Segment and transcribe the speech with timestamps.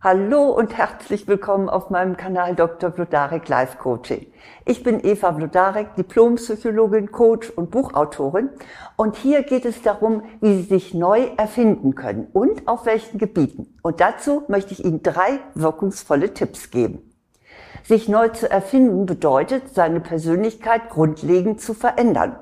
[0.00, 2.92] Hallo und herzlich willkommen auf meinem Kanal Dr.
[2.92, 4.28] Vlodarek Life Coaching.
[4.64, 8.50] Ich bin Eva Vlodarek, Diplompsychologin, Coach und Buchautorin
[8.94, 13.76] und hier geht es darum, wie Sie sich neu erfinden können und auf welchen Gebieten.
[13.82, 17.02] Und dazu möchte ich Ihnen drei wirkungsvolle Tipps geben.
[17.82, 22.38] Sich neu zu erfinden bedeutet, seine Persönlichkeit grundlegend zu verändern.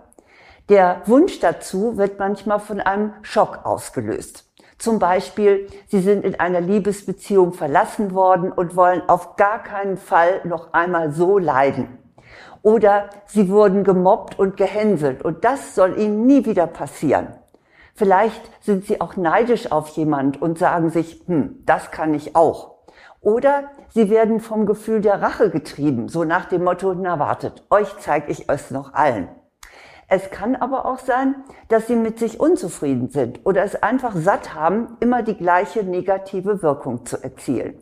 [0.68, 4.45] Der Wunsch dazu wird manchmal von einem Schock ausgelöst.
[4.79, 10.43] Zum Beispiel, Sie sind in einer Liebesbeziehung verlassen worden und wollen auf gar keinen Fall
[10.44, 11.99] noch einmal so leiden.
[12.62, 17.29] Oder Sie wurden gemobbt und gehänselt und das soll Ihnen nie wieder passieren.
[17.94, 22.74] Vielleicht sind Sie auch neidisch auf jemand und sagen sich, hm, das kann ich auch.
[23.22, 27.88] Oder Sie werden vom Gefühl der Rache getrieben, so nach dem Motto, na wartet, euch
[27.99, 29.29] zeige ich es noch allen.
[30.08, 31.34] Es kann aber auch sein,
[31.68, 36.62] dass sie mit sich unzufrieden sind oder es einfach satt haben, immer die gleiche negative
[36.62, 37.80] Wirkung zu erzielen.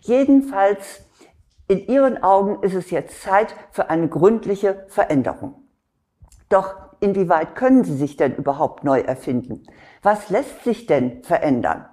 [0.00, 1.02] Jedenfalls,
[1.68, 5.62] in ihren Augen ist es jetzt Zeit für eine gründliche Veränderung.
[6.48, 9.62] Doch inwieweit können sie sich denn überhaupt neu erfinden?
[10.02, 11.86] Was lässt sich denn verändern?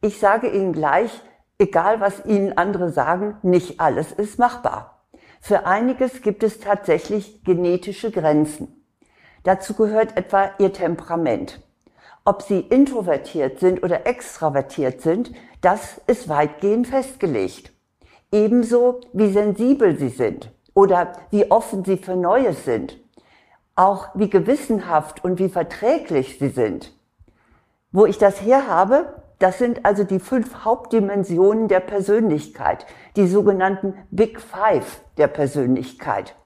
[0.00, 1.22] Ich sage Ihnen gleich,
[1.58, 5.04] egal was Ihnen andere sagen, nicht alles ist machbar.
[5.40, 8.81] Für einiges gibt es tatsächlich genetische Grenzen.
[9.44, 11.60] Dazu gehört etwa ihr Temperament.
[12.24, 17.72] Ob sie introvertiert sind oder extravertiert sind, das ist weitgehend festgelegt.
[18.30, 22.98] Ebenso wie sensibel sie sind oder wie offen sie für Neues sind.
[23.74, 26.92] Auch wie gewissenhaft und wie verträglich sie sind.
[27.90, 33.94] Wo ich das her habe, das sind also die fünf Hauptdimensionen der Persönlichkeit, die sogenannten
[34.10, 36.36] Big Five der Persönlichkeit.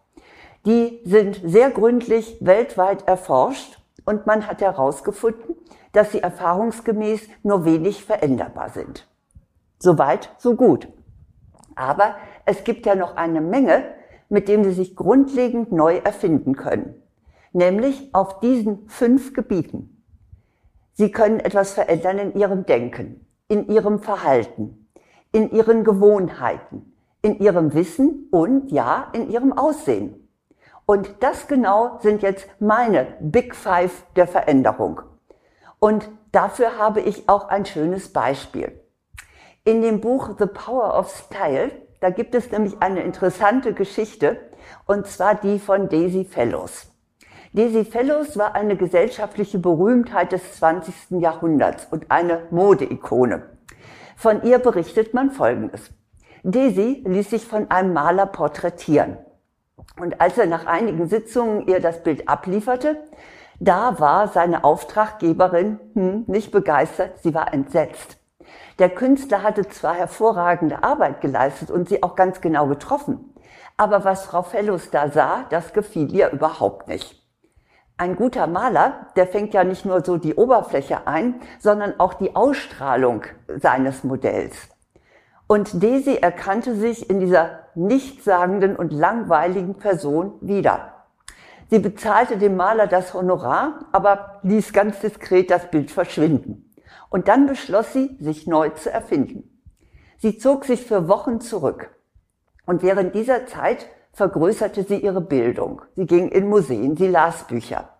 [0.67, 5.55] Die sind sehr gründlich weltweit erforscht und man hat herausgefunden,
[5.93, 9.07] dass sie erfahrungsgemäß nur wenig veränderbar sind.
[9.79, 10.89] Soweit, so gut.
[11.77, 13.85] Aber es gibt ja noch eine Menge,
[14.29, 17.01] mit dem sie sich grundlegend neu erfinden können.
[17.53, 20.03] Nämlich auf diesen fünf Gebieten.
[20.95, 24.89] Sie können etwas verändern in ihrem Denken, in ihrem Verhalten,
[25.31, 26.93] in ihren Gewohnheiten,
[27.23, 30.26] in ihrem Wissen und ja, in ihrem Aussehen.
[30.87, 35.03] Und das genau sind jetzt meine Big Five der Veränderung.
[35.81, 38.81] Und dafür habe ich auch ein schönes Beispiel.
[39.65, 44.39] In dem Buch The Power of Style, da gibt es nämlich eine interessante Geschichte,
[44.87, 46.87] und zwar die von Daisy Fellows.
[47.53, 51.21] Daisy Fellows war eine gesellschaftliche Berühmtheit des 20.
[51.21, 53.43] Jahrhunderts und eine Modeikone.
[54.17, 55.91] Von ihr berichtet man Folgendes.
[56.45, 59.19] Daisy ließ sich von einem Maler porträtieren.
[59.99, 63.03] Und als er nach einigen Sitzungen ihr das Bild ablieferte,
[63.59, 68.19] da war seine Auftraggeberin hm, nicht begeistert, sie war entsetzt.
[68.79, 73.35] Der Künstler hatte zwar hervorragende Arbeit geleistet und sie auch ganz genau getroffen,
[73.77, 77.23] aber was Frau Fellows da sah, das gefiel ihr überhaupt nicht.
[77.99, 82.37] Ein guter Maler, der fängt ja nicht nur so die Oberfläche ein, sondern auch die
[82.37, 84.69] Ausstrahlung seines Modells.
[85.47, 90.95] Und Daisy erkannte sich in dieser nichtssagenden und langweiligen Person wieder.
[91.71, 96.73] Sie bezahlte dem Maler das Honorar, aber ließ ganz diskret das Bild verschwinden.
[97.11, 99.61] Und dann beschloss sie, sich neu zu erfinden.
[100.19, 101.91] Sie zog sich für Wochen zurück.
[102.67, 105.83] Und während dieser Zeit vergrößerte sie ihre Bildung.
[105.95, 107.91] Sie ging in Museen, sie las Bücher.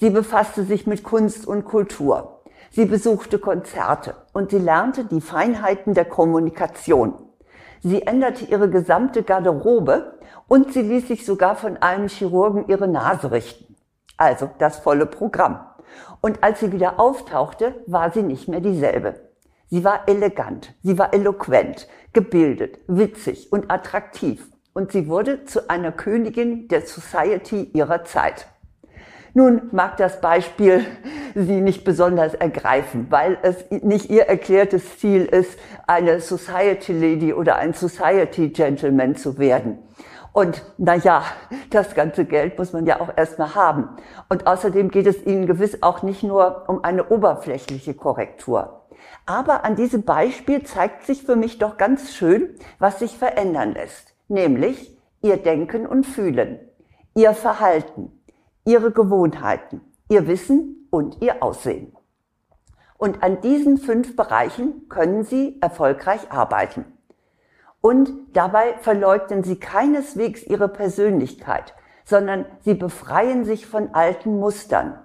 [0.00, 2.37] Sie befasste sich mit Kunst und Kultur.
[2.70, 7.14] Sie besuchte Konzerte und sie lernte die Feinheiten der Kommunikation.
[7.82, 10.18] Sie änderte ihre gesamte Garderobe
[10.48, 13.76] und sie ließ sich sogar von einem Chirurgen ihre Nase richten.
[14.16, 15.60] Also das volle Programm.
[16.20, 19.14] Und als sie wieder auftauchte, war sie nicht mehr dieselbe.
[19.70, 24.50] Sie war elegant, sie war eloquent, gebildet, witzig und attraktiv.
[24.72, 28.48] Und sie wurde zu einer Königin der Society ihrer Zeit.
[29.38, 30.84] Nun mag das Beispiel
[31.36, 35.56] Sie nicht besonders ergreifen, weil es nicht Ihr erklärtes Ziel ist,
[35.86, 39.78] eine Society Lady oder ein Society Gentleman zu werden.
[40.32, 41.22] Und na ja,
[41.70, 43.90] das ganze Geld muss man ja auch erstmal haben.
[44.28, 48.88] Und außerdem geht es Ihnen gewiss auch nicht nur um eine oberflächliche Korrektur.
[49.24, 54.16] Aber an diesem Beispiel zeigt sich für mich doch ganz schön, was sich verändern lässt.
[54.26, 56.58] Nämlich Ihr Denken und Fühlen,
[57.14, 58.17] Ihr Verhalten,
[58.68, 59.80] ihre Gewohnheiten,
[60.10, 61.96] ihr Wissen und ihr Aussehen.
[62.98, 66.84] Und an diesen fünf Bereichen können Sie erfolgreich arbeiten.
[67.80, 71.74] Und dabei verleugnen Sie keineswegs Ihre Persönlichkeit,
[72.04, 74.98] sondern Sie befreien sich von alten Mustern.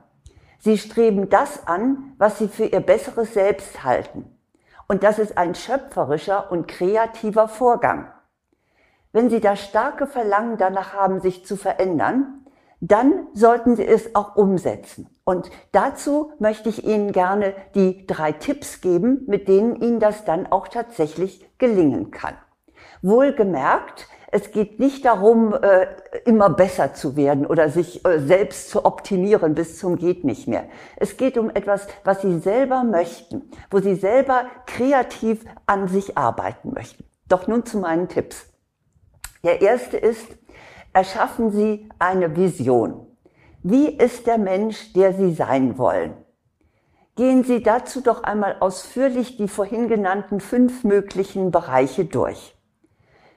[0.60, 4.26] Sie streben das an, was Sie für Ihr besseres Selbst halten.
[4.90, 8.12] Und das ist ein schöpferischer und kreativer Vorgang.
[9.14, 12.43] Wenn Sie das starke Verlangen danach haben, sich zu verändern,
[12.86, 15.08] dann sollten Sie es auch umsetzen.
[15.24, 20.52] Und dazu möchte ich Ihnen gerne die drei Tipps geben, mit denen Ihnen das dann
[20.52, 22.36] auch tatsächlich gelingen kann.
[23.02, 25.88] Wohlgemerkt, es geht nicht darum, äh,
[26.26, 30.66] immer besser zu werden oder sich äh, selbst zu optimieren bis zum geht nicht mehr.
[30.98, 36.74] Es geht um etwas, was Sie selber möchten, wo Sie selber kreativ an sich arbeiten
[36.74, 37.06] möchten.
[37.30, 38.46] Doch nun zu meinen Tipps.
[39.46, 40.28] Der erste ist,
[40.94, 43.08] erschaffen Sie eine Vision.
[43.64, 46.14] Wie ist der Mensch, der Sie sein wollen?
[47.16, 52.56] Gehen Sie dazu doch einmal ausführlich die vorhin genannten fünf möglichen Bereiche durch.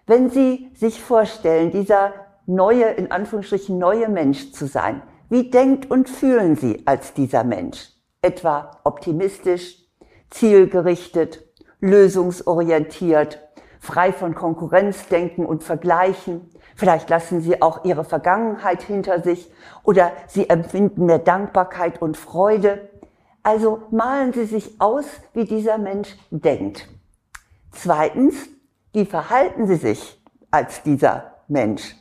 [0.06, 2.12] Wenn Sie sich vorstellen, dieser
[2.47, 7.91] neue, in Anführungsstrichen neue Mensch zu sein, wie denkt und fühlen Sie als dieser Mensch?
[8.23, 9.76] Etwa optimistisch,
[10.31, 11.44] zielgerichtet,
[11.81, 13.41] lösungsorientiert,
[13.81, 16.50] frei von Konkurrenzdenken und Vergleichen.
[16.76, 19.50] Vielleicht lassen Sie auch Ihre Vergangenheit hinter sich
[19.82, 22.90] oder Sie empfinden mehr Dankbarkeit und Freude.
[23.43, 26.87] Also malen Sie sich aus, wie dieser Mensch denkt.
[27.73, 28.34] Zweitens,
[28.93, 31.96] wie verhalten Sie sich als dieser Mensch?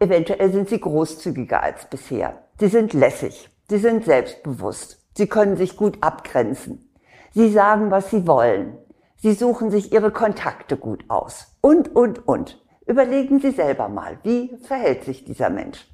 [0.00, 2.42] Eventuell sind Sie großzügiger als bisher.
[2.58, 3.48] Sie sind lässig.
[3.70, 5.00] Sie sind selbstbewusst.
[5.16, 6.90] Sie können sich gut abgrenzen.
[7.32, 8.76] Sie sagen, was Sie wollen.
[9.18, 11.56] Sie suchen sich Ihre Kontakte gut aus.
[11.60, 12.60] Und, und, und.
[12.86, 15.86] Überlegen Sie selber mal, wie verhält sich dieser Mensch?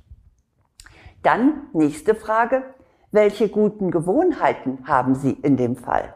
[1.22, 2.62] Dann nächste Frage.
[3.10, 6.14] Welche guten Gewohnheiten haben Sie in dem Fall?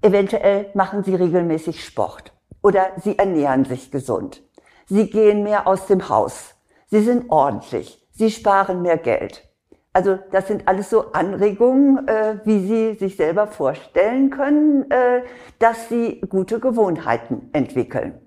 [0.00, 2.32] Eventuell machen Sie regelmäßig Sport
[2.62, 4.42] oder Sie ernähren sich gesund.
[4.86, 6.54] Sie gehen mehr aus dem Haus.
[6.86, 8.06] Sie sind ordentlich.
[8.12, 9.48] Sie sparen mehr Geld.
[9.92, 15.22] Also das sind alles so Anregungen, äh, wie Sie sich selber vorstellen können, äh,
[15.58, 18.21] dass Sie gute Gewohnheiten entwickeln.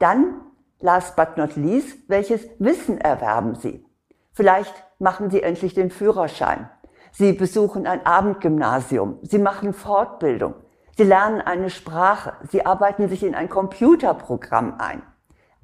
[0.00, 0.40] Dann,
[0.80, 3.86] last but not least, welches Wissen erwerben Sie?
[4.32, 6.68] Vielleicht machen Sie endlich den Führerschein.
[7.12, 9.18] Sie besuchen ein Abendgymnasium.
[9.22, 10.54] Sie machen Fortbildung.
[10.96, 12.32] Sie lernen eine Sprache.
[12.50, 15.02] Sie arbeiten sich in ein Computerprogramm ein.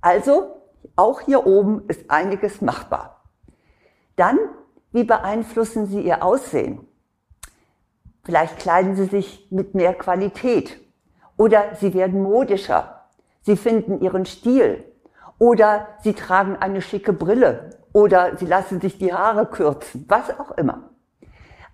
[0.01, 0.63] Also,
[0.95, 3.25] auch hier oben ist einiges machbar.
[4.15, 4.39] Dann
[4.93, 6.87] wie beeinflussen Sie Ihr Aussehen?
[8.25, 10.81] Vielleicht kleiden Sie sich mit mehr Qualität
[11.37, 12.96] oder Sie werden modischer.
[13.47, 14.85] Sie finden Ihren Stil
[15.39, 20.51] oder Sie tragen eine schicke Brille oder Sie lassen sich die Haare kürzen, was auch
[20.59, 20.91] immer.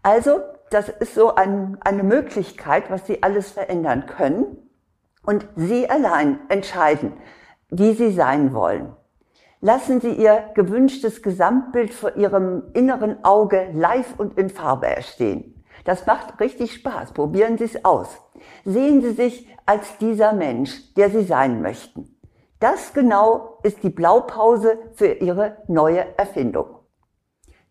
[0.02, 0.40] Also,
[0.70, 4.58] das ist so ein, eine Möglichkeit, was Sie alles verändern können
[5.24, 7.14] und Sie allein entscheiden,
[7.70, 8.94] wie Sie sein wollen.
[9.62, 15.64] Lassen Sie Ihr gewünschtes Gesamtbild vor Ihrem inneren Auge live und in Farbe erstehen.
[15.84, 17.12] Das macht richtig Spaß.
[17.12, 18.20] Probieren Sie es aus.
[18.64, 22.16] Sehen Sie sich als dieser Mensch, der Sie sein möchten.
[22.60, 26.66] Das genau ist die Blaupause für Ihre neue Erfindung.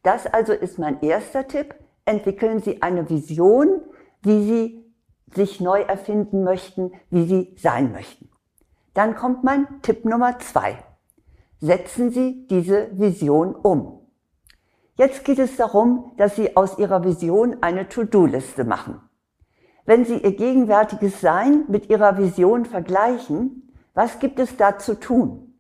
[0.03, 1.75] Das also ist mein erster Tipp.
[2.05, 3.81] Entwickeln Sie eine Vision,
[4.21, 4.93] wie Sie
[5.33, 8.29] sich neu erfinden möchten, wie Sie sein möchten.
[8.93, 10.77] Dann kommt mein Tipp Nummer zwei
[11.61, 13.99] setzen Sie diese Vision um.
[14.95, 19.01] Jetzt geht es darum, dass Sie aus Ihrer Vision eine To-Do-Liste machen.
[19.85, 25.55] Wenn Sie Ihr gegenwärtiges Sein mit Ihrer Vision vergleichen, was gibt es da zu tun?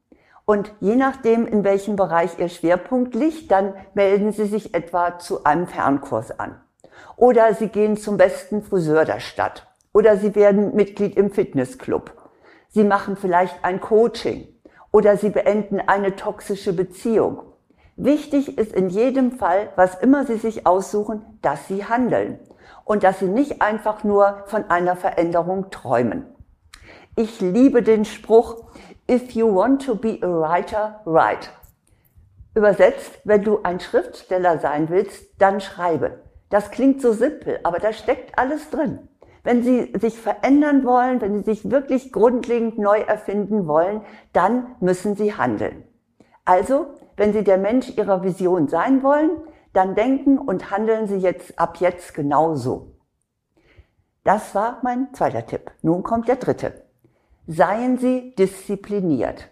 [0.45, 5.43] Und je nachdem, in welchem Bereich Ihr Schwerpunkt liegt, dann melden Sie sich etwa zu
[5.43, 6.59] einem Fernkurs an.
[7.15, 9.67] Oder Sie gehen zum besten Friseur der Stadt.
[9.93, 12.13] Oder Sie werden Mitglied im Fitnessclub.
[12.69, 14.47] Sie machen vielleicht ein Coaching
[14.91, 17.43] oder sie beenden eine toxische Beziehung.
[18.03, 22.39] Wichtig ist in jedem Fall, was immer Sie sich aussuchen, dass Sie handeln
[22.83, 26.25] und dass Sie nicht einfach nur von einer Veränderung träumen.
[27.15, 28.63] Ich liebe den Spruch,
[29.07, 31.49] if you want to be a writer, write.
[32.55, 36.23] Übersetzt, wenn du ein Schriftsteller sein willst, dann schreibe.
[36.49, 38.97] Das klingt so simpel, aber da steckt alles drin.
[39.43, 44.01] Wenn Sie sich verändern wollen, wenn Sie sich wirklich grundlegend neu erfinden wollen,
[44.33, 45.83] dann müssen Sie handeln.
[46.45, 46.87] Also,
[47.17, 49.31] wenn Sie der Mensch Ihrer Vision sein wollen,
[49.73, 52.91] dann denken und handeln Sie jetzt ab jetzt genauso.
[54.23, 55.71] Das war mein zweiter Tipp.
[55.81, 56.85] Nun kommt der dritte.
[57.47, 59.49] Seien Sie diszipliniert.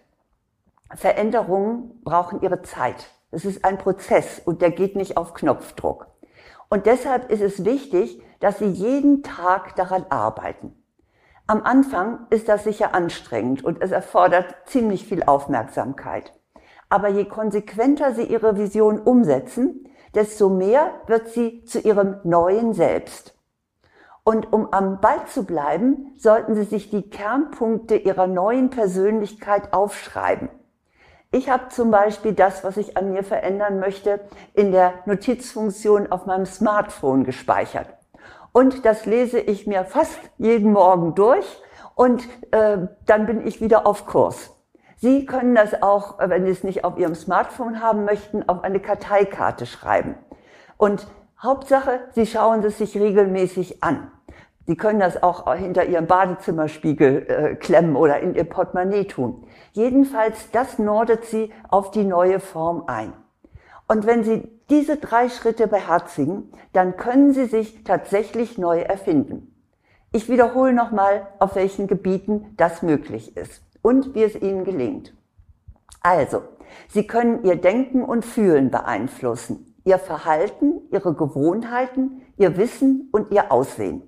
[0.94, 3.10] Veränderungen brauchen ihre Zeit.
[3.30, 6.08] Es ist ein Prozess und der geht nicht auf Knopfdruck.
[6.68, 10.74] Und deshalb ist es wichtig, dass Sie jeden Tag daran arbeiten.
[11.46, 16.32] Am Anfang ist das sicher anstrengend und es erfordert ziemlich viel Aufmerksamkeit.
[16.90, 23.34] Aber je konsequenter Sie Ihre Vision umsetzen, desto mehr wird sie zu Ihrem neuen Selbst.
[24.24, 30.50] Und um am Ball zu bleiben, sollten Sie sich die Kernpunkte Ihrer neuen Persönlichkeit aufschreiben.
[31.32, 34.20] Ich habe zum Beispiel das, was ich an mir verändern möchte,
[34.54, 37.86] in der Notizfunktion auf meinem Smartphone gespeichert.
[38.52, 41.46] Und das lese ich mir fast jeden Morgen durch
[41.94, 44.59] und äh, dann bin ich wieder auf Kurs.
[45.00, 48.80] Sie können das auch, wenn Sie es nicht auf Ihrem Smartphone haben möchten, auf eine
[48.80, 50.14] Karteikarte schreiben.
[50.76, 51.06] Und
[51.42, 54.10] Hauptsache, Sie schauen es sich regelmäßig an.
[54.66, 59.46] Sie können das auch hinter Ihrem Badezimmerspiegel äh, klemmen oder in Ihr Portemonnaie tun.
[59.72, 63.14] Jedenfalls, das nordet Sie auf die neue Form ein.
[63.88, 69.54] Und wenn Sie diese drei Schritte beherzigen, dann können Sie sich tatsächlich neu erfinden.
[70.12, 75.14] Ich wiederhole nochmal, auf welchen Gebieten das möglich ist und wie es ihnen gelingt.
[76.02, 76.42] Also,
[76.88, 83.52] sie können ihr Denken und Fühlen beeinflussen, ihr Verhalten, ihre Gewohnheiten, ihr Wissen und ihr
[83.52, 84.02] Aussehen.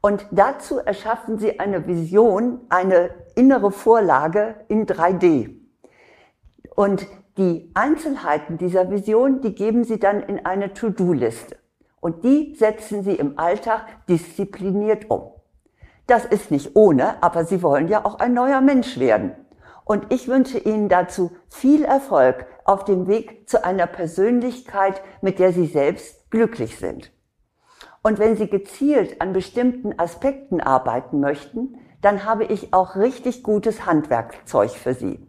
[0.00, 5.56] Und dazu erschaffen sie eine Vision, eine innere Vorlage in 3D.
[6.74, 7.06] Und
[7.38, 11.56] die Einzelheiten dieser Vision, die geben sie dann in eine To-Do-Liste.
[12.00, 15.32] Und die setzen sie im Alltag diszipliniert um.
[16.06, 19.32] Das ist nicht ohne, aber Sie wollen ja auch ein neuer Mensch werden.
[19.84, 25.52] Und ich wünsche Ihnen dazu viel Erfolg auf dem Weg zu einer Persönlichkeit, mit der
[25.52, 27.12] Sie selbst glücklich sind.
[28.02, 33.86] Und wenn Sie gezielt an bestimmten Aspekten arbeiten möchten, dann habe ich auch richtig gutes
[33.86, 35.26] Handwerkzeug für Sie.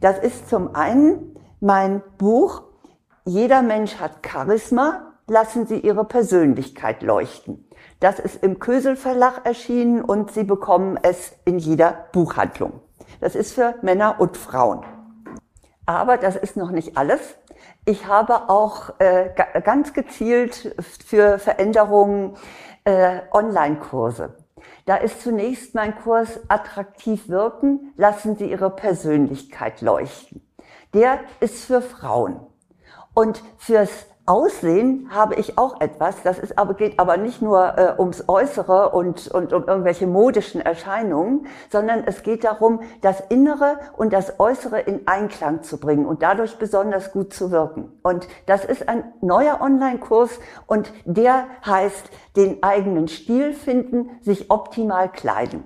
[0.00, 2.64] Das ist zum einen mein Buch
[3.24, 7.68] Jeder Mensch hat Charisma, lassen Sie Ihre Persönlichkeit leuchten.
[8.02, 12.80] Das ist im Kösel Verlag erschienen und Sie bekommen es in jeder Buchhandlung.
[13.20, 14.84] Das ist für Männer und Frauen.
[15.86, 17.20] Aber das ist noch nicht alles.
[17.84, 19.30] Ich habe auch äh,
[19.62, 20.74] ganz gezielt
[21.06, 22.36] für Veränderungen
[22.82, 24.34] äh, Online-Kurse.
[24.84, 30.44] Da ist zunächst mein Kurs Attraktiv wirken, lassen Sie Ihre Persönlichkeit leuchten.
[30.92, 32.40] Der ist für Frauen.
[33.14, 37.94] Und fürs Aussehen habe ich auch etwas, das ist aber, geht aber nicht nur äh,
[37.98, 44.12] ums Äußere und, und um irgendwelche modischen Erscheinungen, sondern es geht darum, das Innere und
[44.12, 47.98] das Äußere in Einklang zu bringen und dadurch besonders gut zu wirken.
[48.04, 50.38] Und das ist ein neuer Online-Kurs
[50.68, 55.64] und der heißt, den eigenen Stil finden, sich optimal kleiden.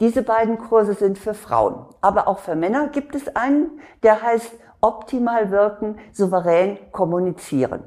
[0.00, 1.86] Diese beiden Kurse sind für Frauen.
[2.00, 7.84] Aber auch für Männer gibt es einen, der heißt optimal wirken, souverän kommunizieren.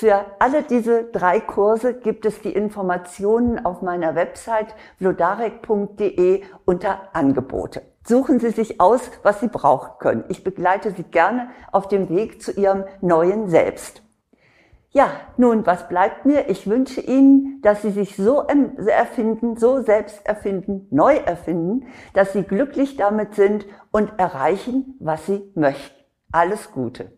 [0.00, 7.82] Für alle diese drei Kurse gibt es die Informationen auf meiner Website vlodarek.de unter Angebote.
[8.06, 10.24] Suchen Sie sich aus, was Sie brauchen können.
[10.28, 14.02] Ich begleite Sie gerne auf dem Weg zu Ihrem neuen Selbst.
[14.90, 16.48] Ja, nun, was bleibt mir?
[16.48, 18.46] Ich wünsche Ihnen, dass Sie sich so
[18.86, 25.50] erfinden, so selbst erfinden, neu erfinden, dass Sie glücklich damit sind und erreichen, was Sie
[25.56, 26.04] möchten.
[26.30, 27.17] Alles Gute.